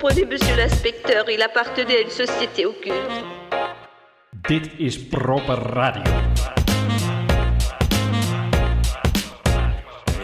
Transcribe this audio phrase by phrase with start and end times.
[0.00, 2.94] comprenez, monsieur l'inspecteur, il appartenait à une société occulte.
[4.48, 6.02] Dit is proper radio.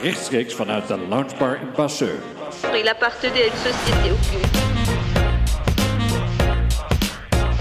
[0.02, 2.20] Rechtstreeks vanuit de loungebar in Basseur.
[2.78, 4.56] Il appartenait à une société occulte.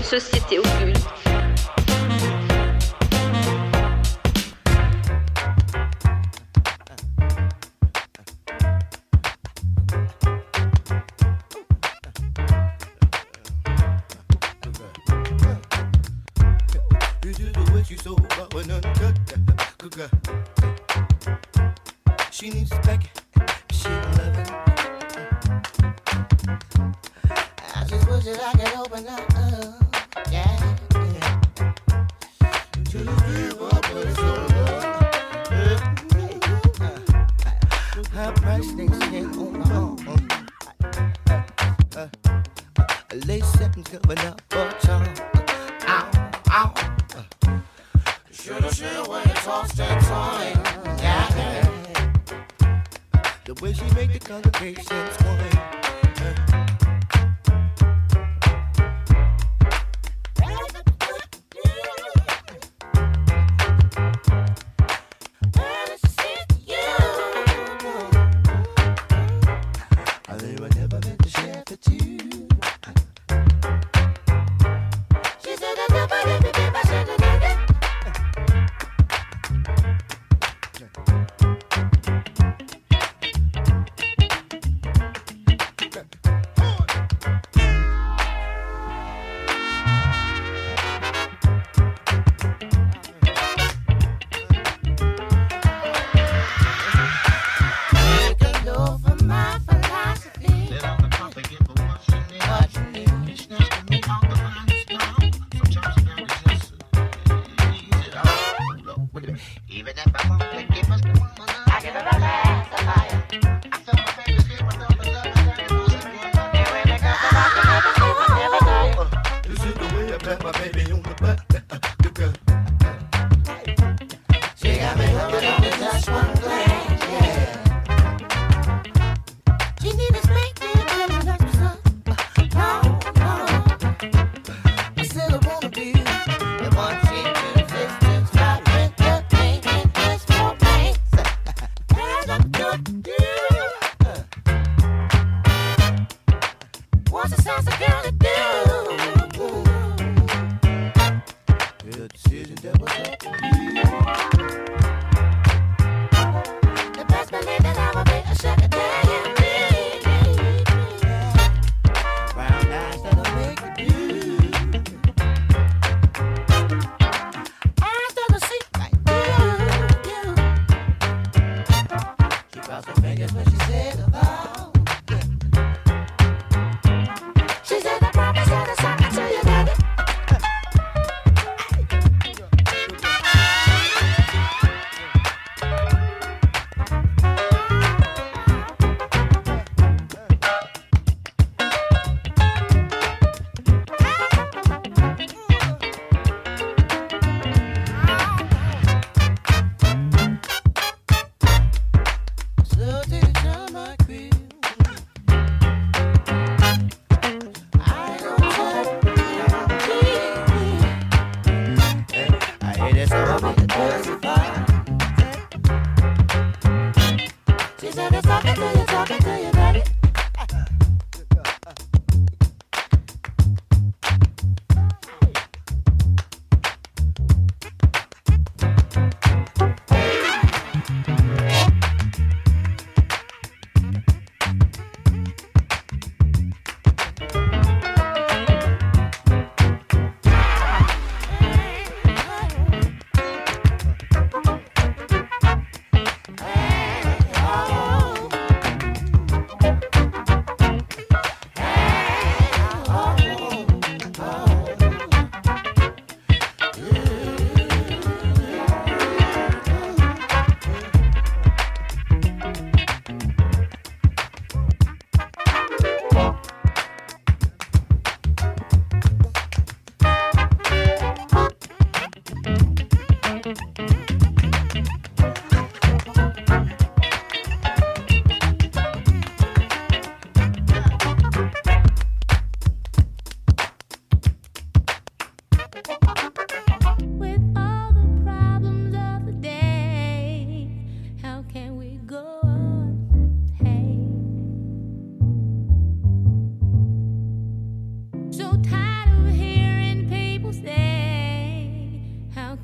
[0.04, 1.02] Société occulte.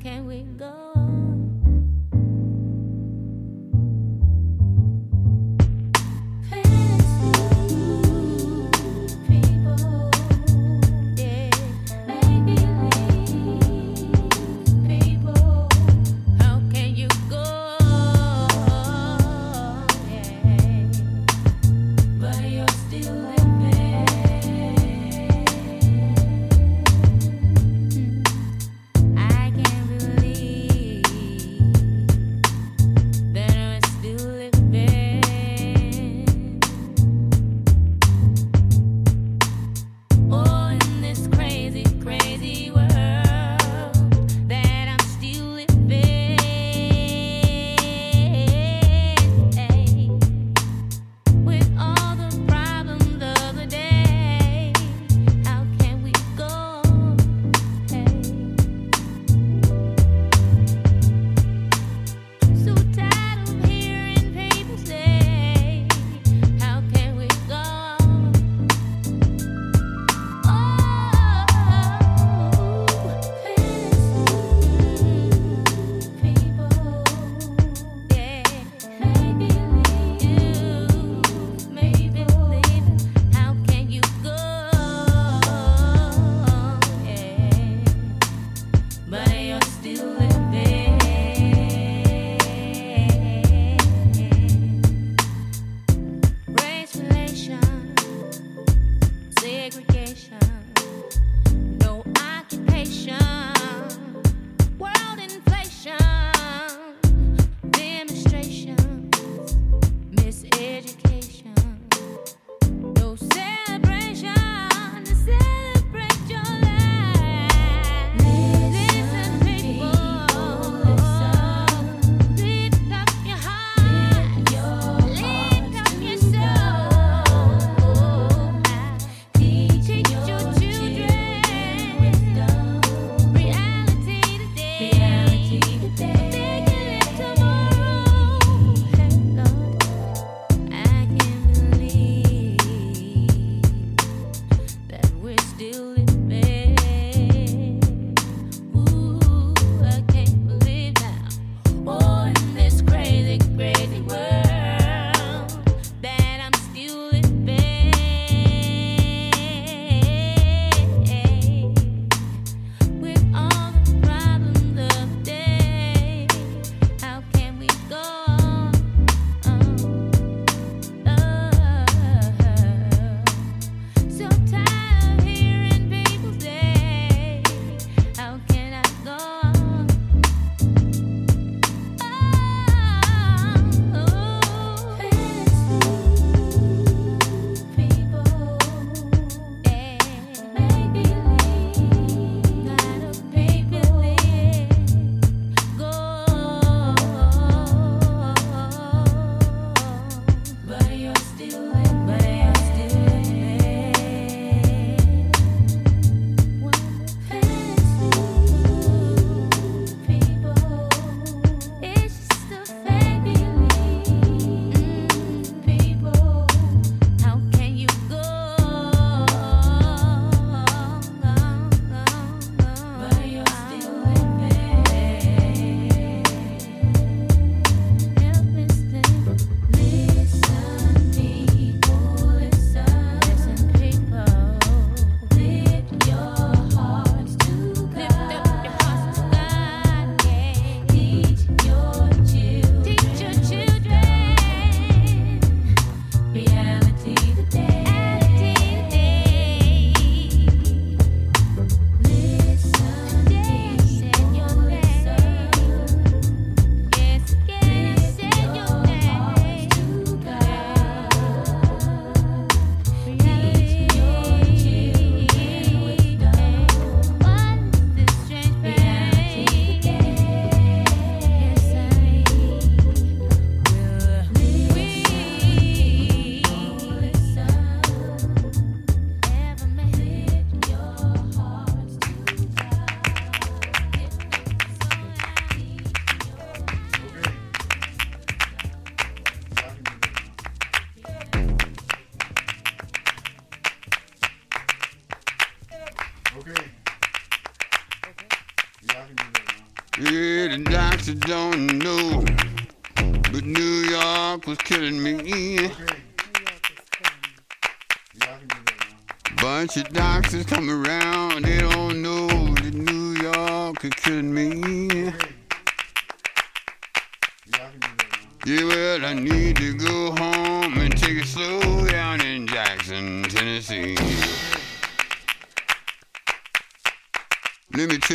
[0.00, 0.89] can we go?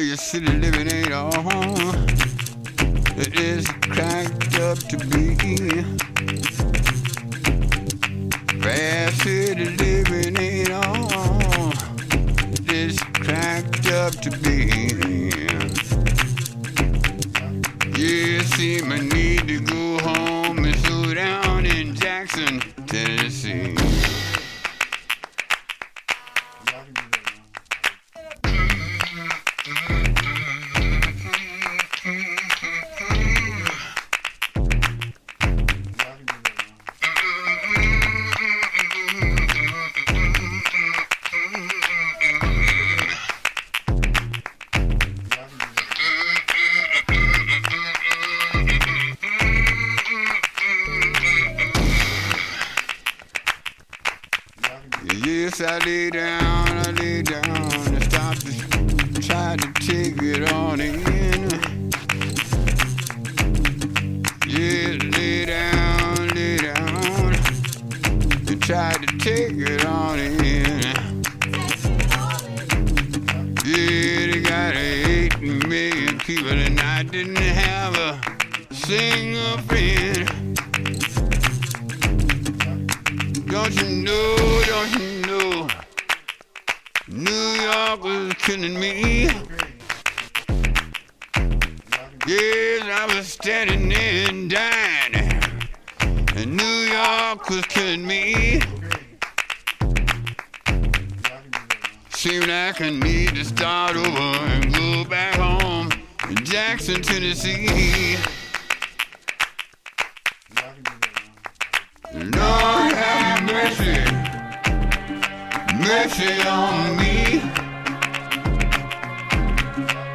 [0.07, 2.05] your city living ain't a home.
[3.17, 5.35] It is cracked up to be.
[8.61, 11.73] Fast city living ain't a home.
[12.51, 15.04] It is cracked up to be.
[112.15, 113.99] Lord have mercy,
[115.75, 117.41] mercy on me.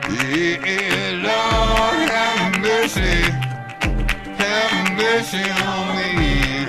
[0.09, 3.21] Yeah, Lord have mercy,
[4.39, 6.65] have mercy on me.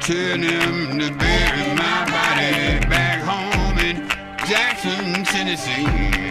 [0.00, 4.08] Turn him to bury my body back home in
[4.46, 6.27] Jackson, Tennessee.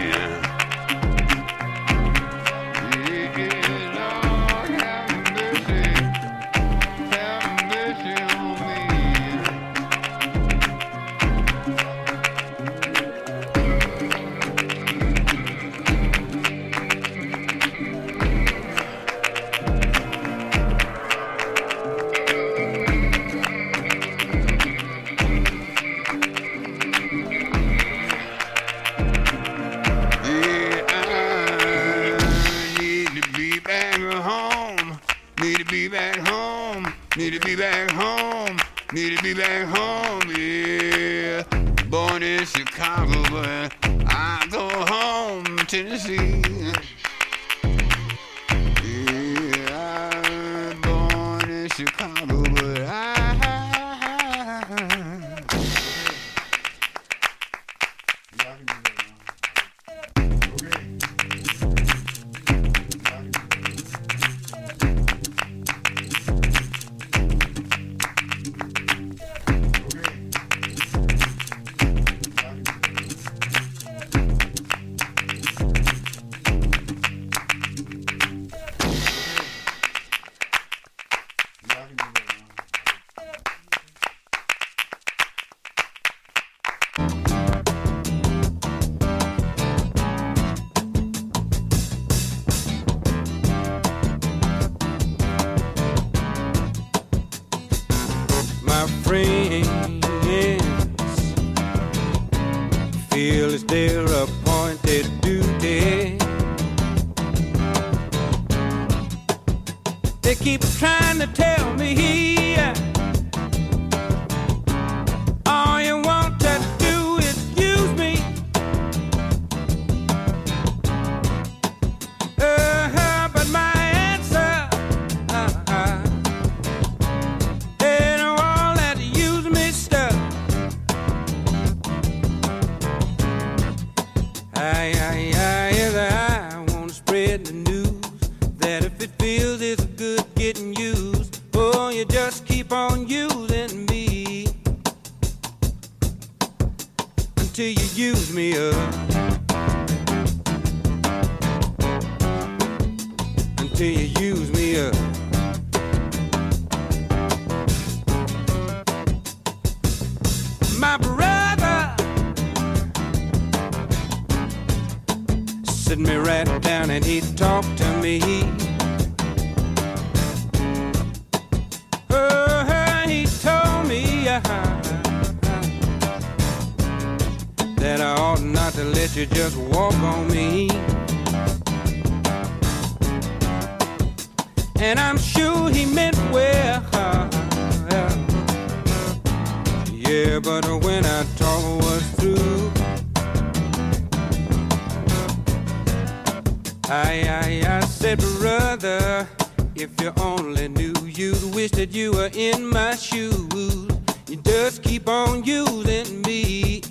[196.90, 199.28] I, I, I said, brother,
[199.74, 203.88] if you only knew, you'd wish that you were in my shoes.
[204.26, 206.82] You just keep on using me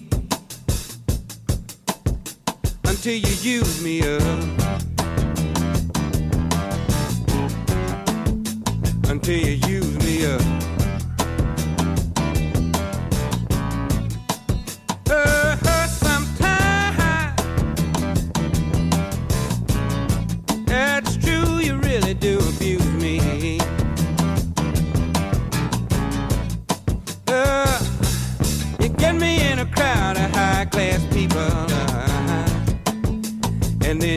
[2.85, 4.21] until you use me up.
[9.09, 10.66] Until you use me up.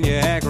[0.01, 0.50] and you act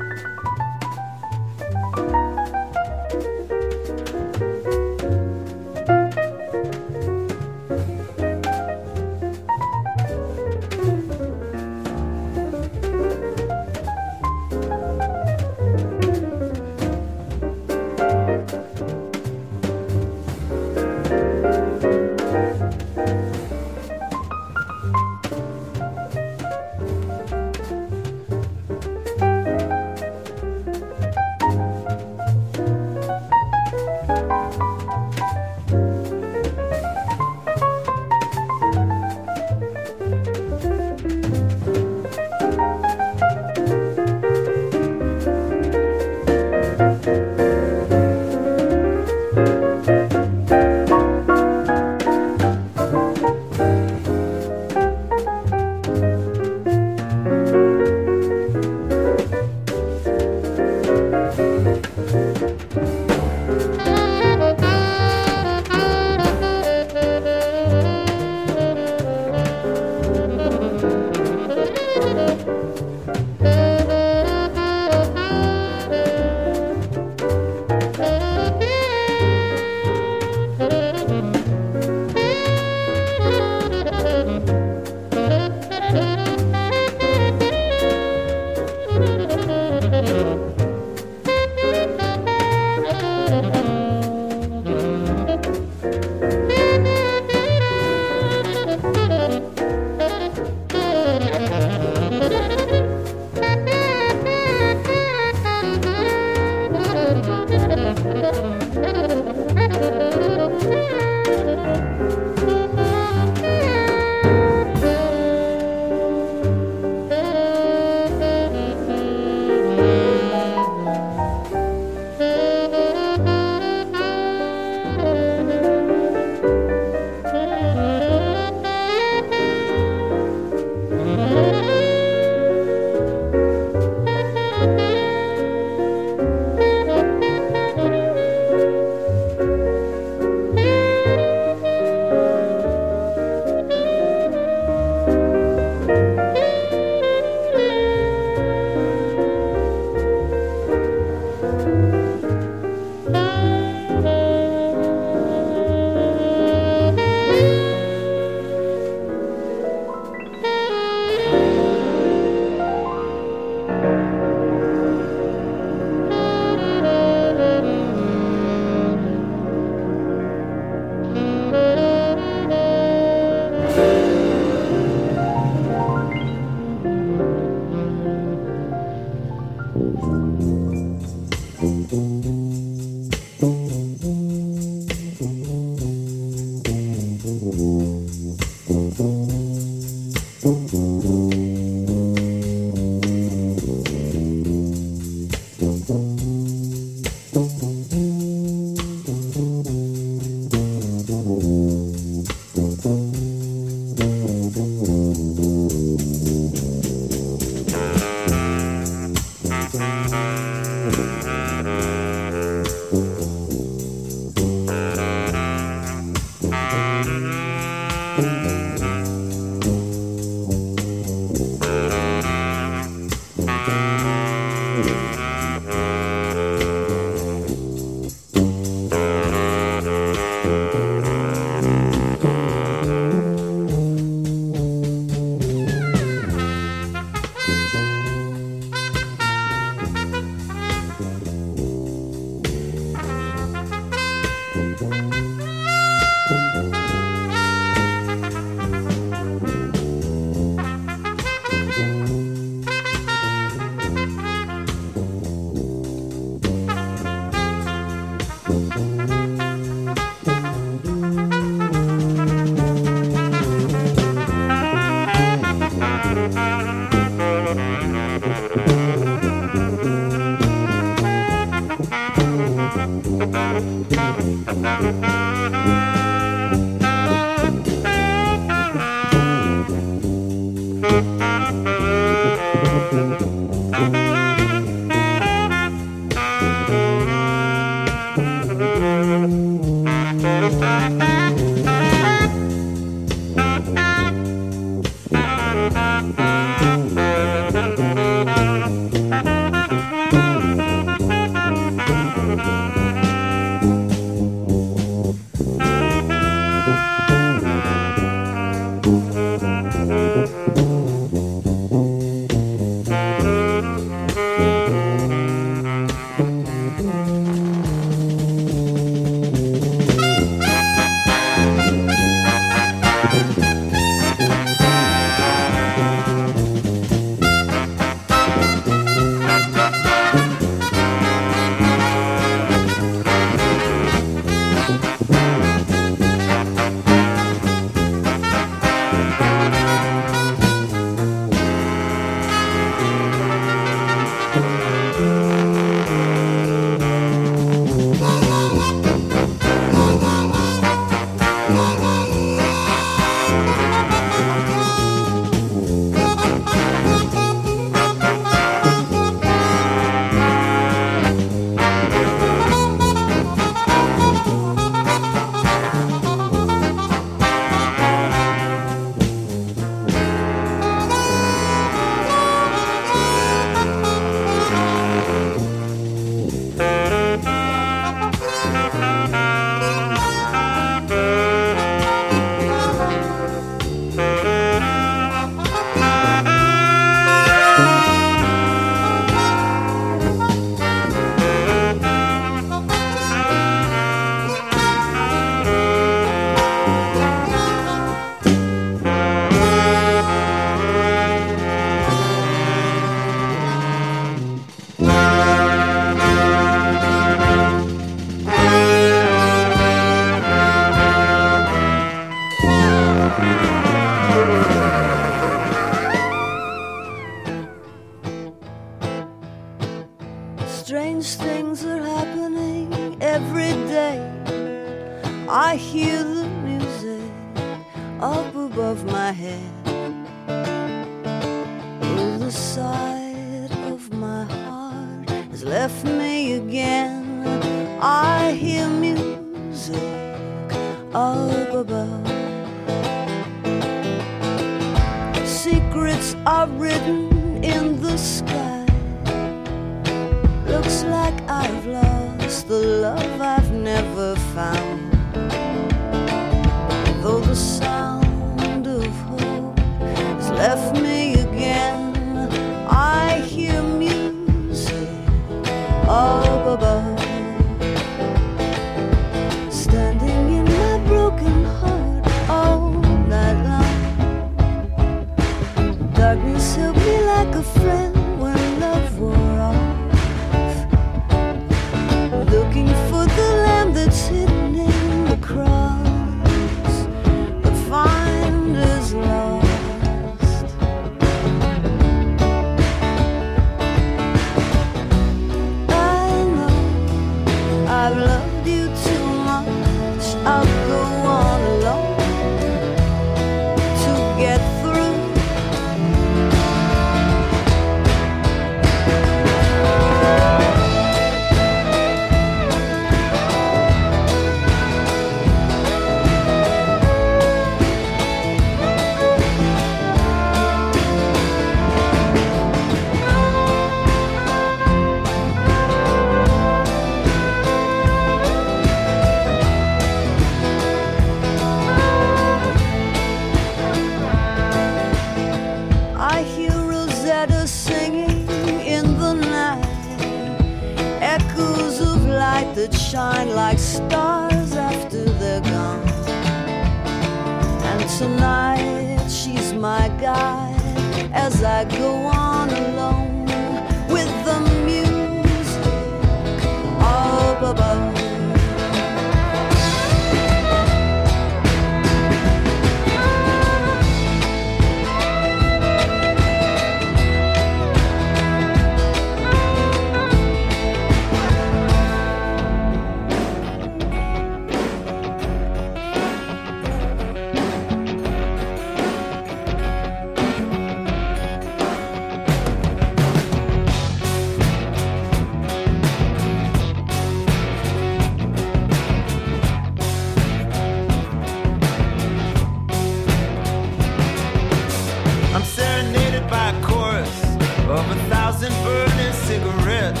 [598.42, 600.00] and burning cigarettes.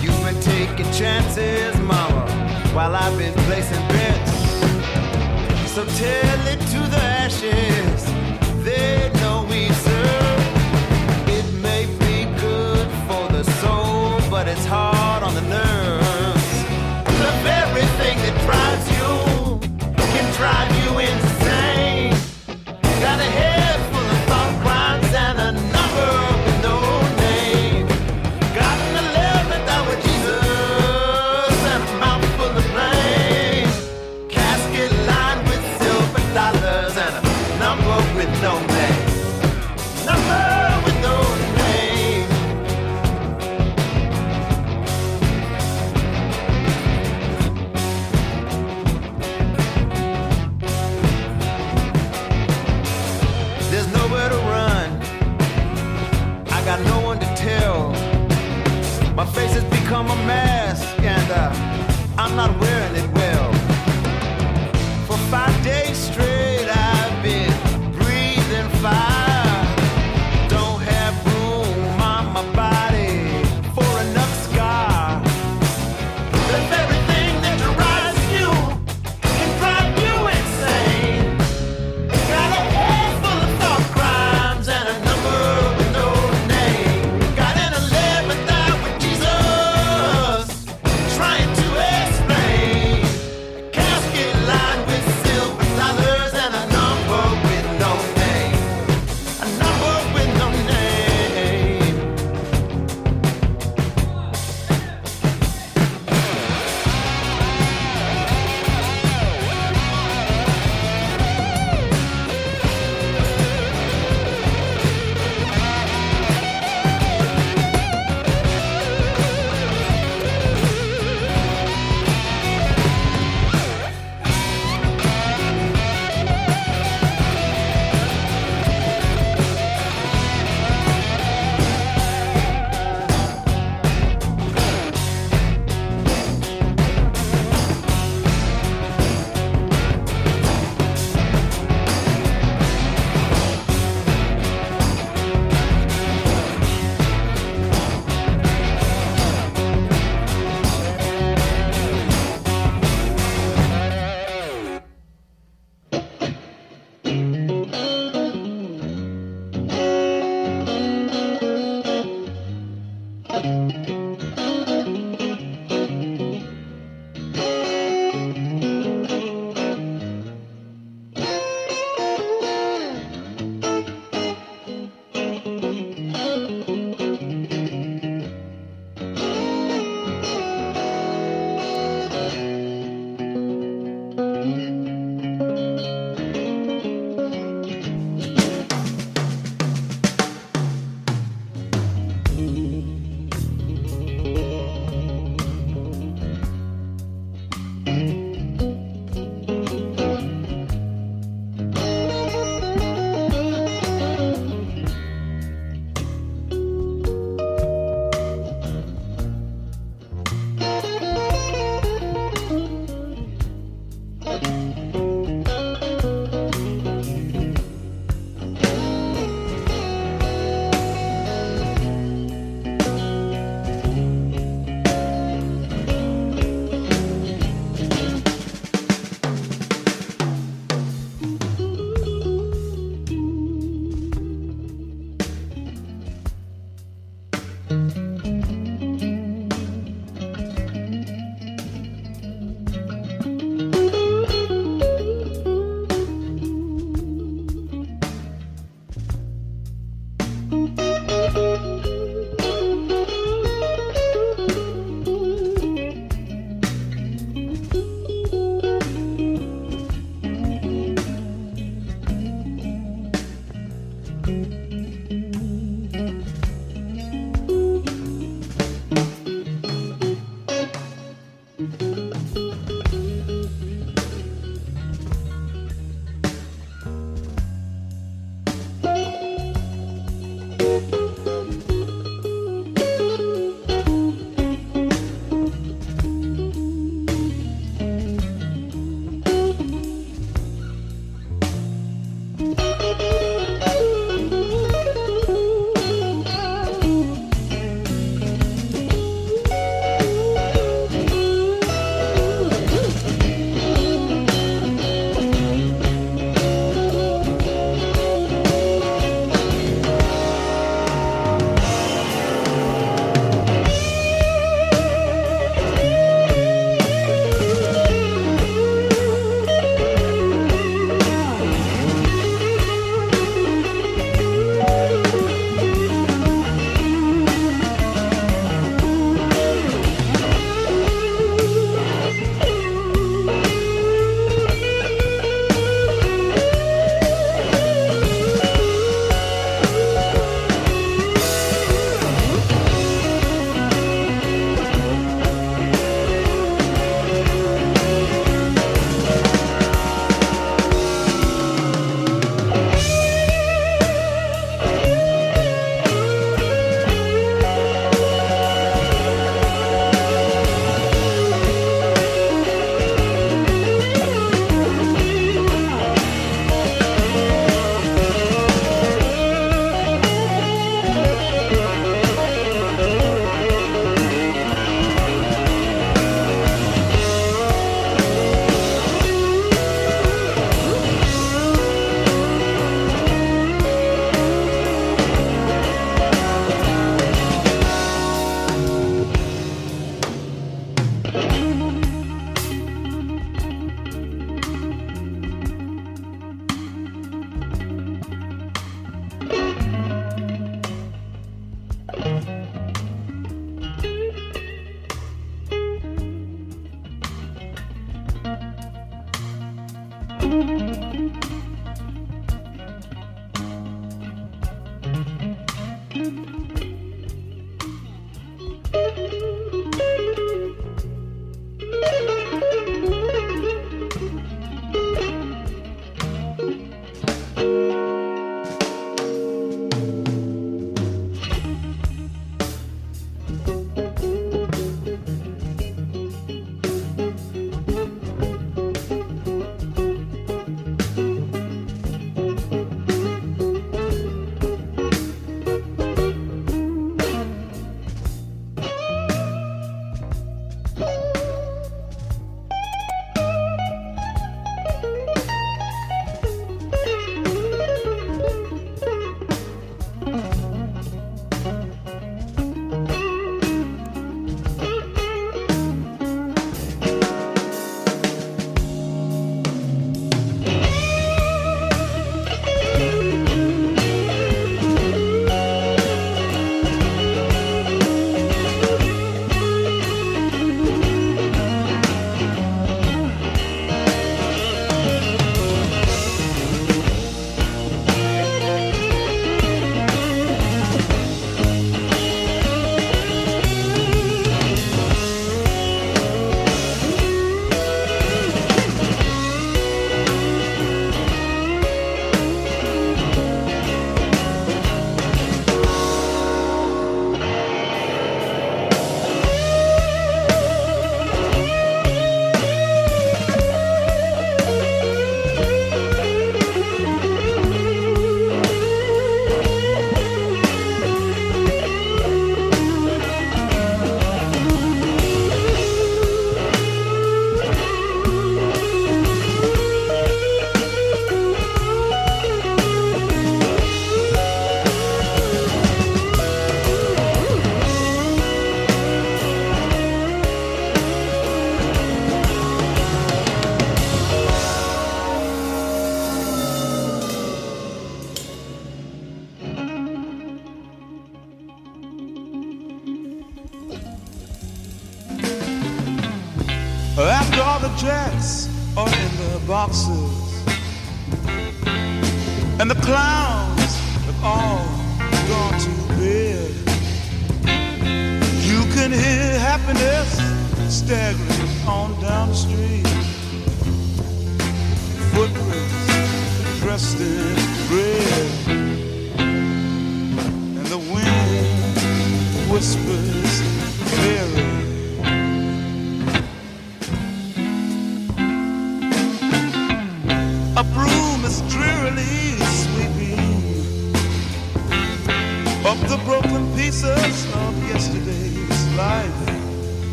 [0.00, 2.24] You've been taking chances, mama,
[2.72, 4.32] while I've been placing bets.
[5.72, 8.04] So tell it to the ashes.
[8.64, 10.42] They know we serve.
[11.28, 16.50] It may be good for the soul, but it's hard on the nerves.
[17.04, 19.58] The very thing that drives you
[20.12, 20.69] can drive.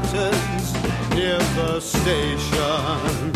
[0.00, 0.72] curtains
[1.10, 3.32] near the station.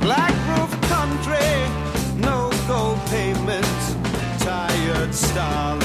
[0.00, 1.52] Black roof country,
[2.16, 3.94] no go payments,
[4.42, 5.81] tired starlight.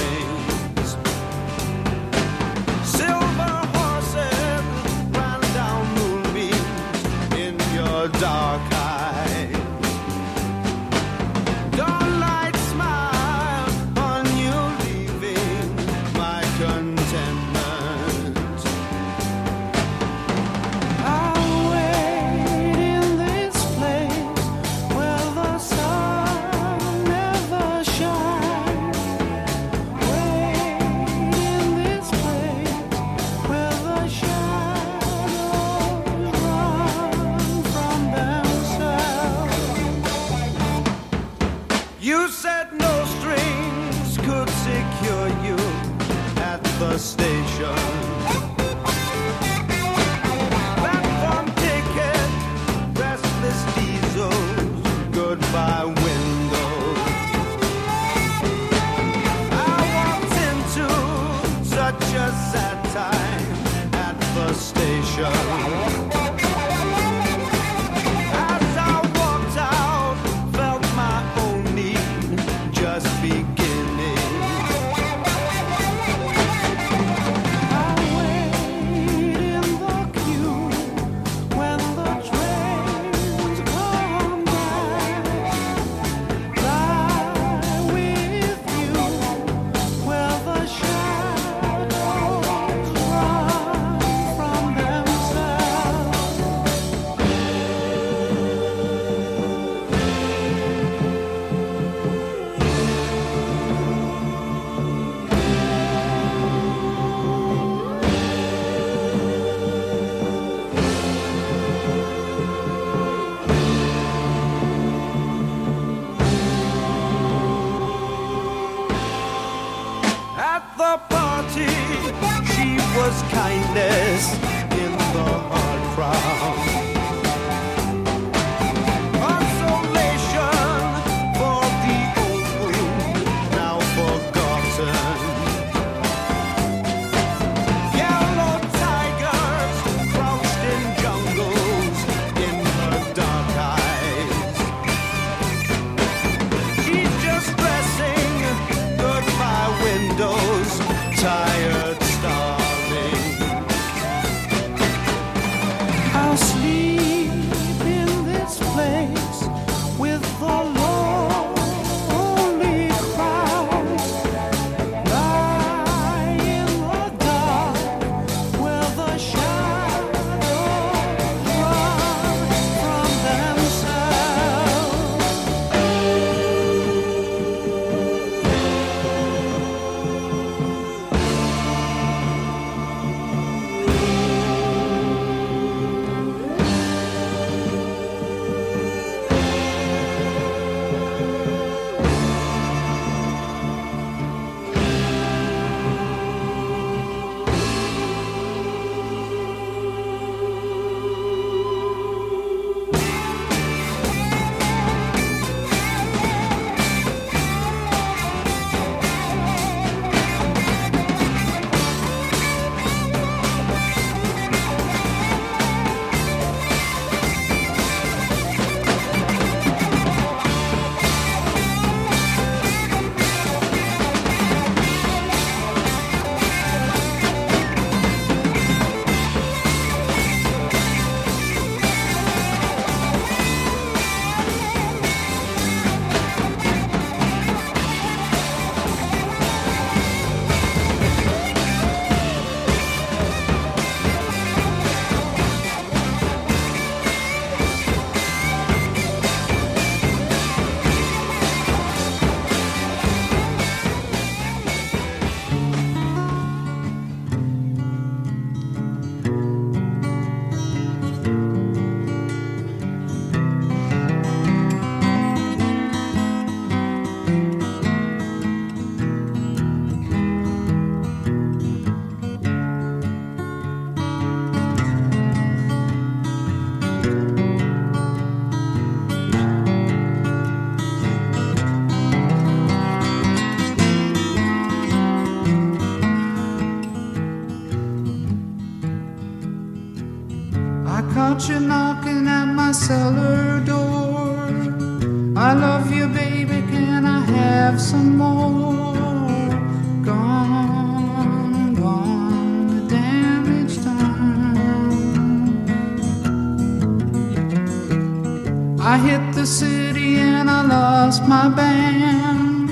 [309.38, 312.71] The city and I lost my band.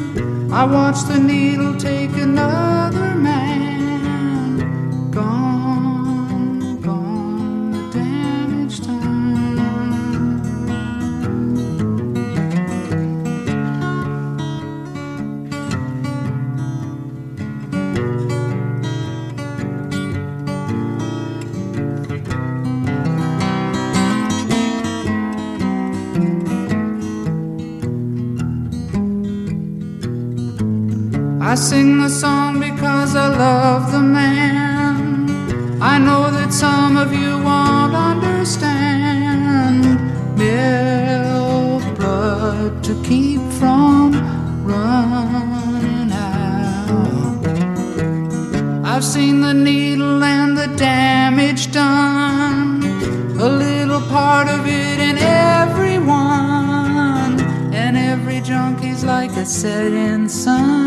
[0.52, 3.45] I watched the needle take another man.
[31.56, 35.82] I sing the song because I love the man.
[35.82, 39.82] I know that some of you won't understand.
[40.38, 44.12] Milk blood to keep from
[44.66, 47.48] running out.
[48.86, 52.84] I've seen the needle and the damage done.
[53.40, 56.20] A little part of it in everyone.
[57.74, 60.85] And every junkie's like a setting sun.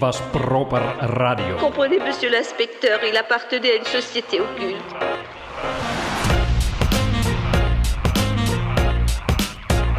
[0.00, 1.56] Radio.
[1.58, 4.80] Comprenez, monsieur l'inspecteur, il appartenait à une société occulte.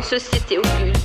[0.01, 1.00] Société occulte.